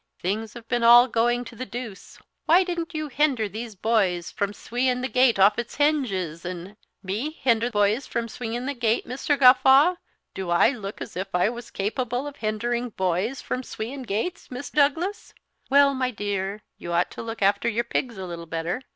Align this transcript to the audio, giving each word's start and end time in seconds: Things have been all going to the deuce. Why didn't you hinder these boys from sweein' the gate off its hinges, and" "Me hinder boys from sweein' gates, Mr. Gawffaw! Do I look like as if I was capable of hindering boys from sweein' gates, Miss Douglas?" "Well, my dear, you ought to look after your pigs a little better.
Things 0.19 0.55
have 0.55 0.67
been 0.67 0.81
all 0.83 1.07
going 1.07 1.45
to 1.45 1.55
the 1.55 1.63
deuce. 1.67 2.17
Why 2.47 2.63
didn't 2.63 2.95
you 2.95 3.07
hinder 3.07 3.47
these 3.47 3.75
boys 3.75 4.31
from 4.31 4.51
sweein' 4.51 5.01
the 5.01 5.07
gate 5.07 5.37
off 5.37 5.59
its 5.59 5.75
hinges, 5.75 6.43
and" 6.43 6.75
"Me 7.03 7.29
hinder 7.39 7.69
boys 7.69 8.07
from 8.07 8.27
sweein' 8.27 8.65
gates, 8.79 9.05
Mr. 9.07 9.37
Gawffaw! 9.39 9.97
Do 10.33 10.49
I 10.49 10.69
look 10.71 10.95
like 11.01 11.01
as 11.03 11.15
if 11.15 11.27
I 11.35 11.49
was 11.49 11.69
capable 11.69 12.25
of 12.25 12.37
hindering 12.37 12.89
boys 12.89 13.43
from 13.43 13.61
sweein' 13.61 14.01
gates, 14.01 14.49
Miss 14.49 14.71
Douglas?" 14.71 15.35
"Well, 15.69 15.93
my 15.93 16.09
dear, 16.09 16.63
you 16.79 16.91
ought 16.93 17.11
to 17.11 17.21
look 17.21 17.43
after 17.43 17.69
your 17.69 17.83
pigs 17.83 18.17
a 18.17 18.25
little 18.25 18.47
better. 18.47 18.81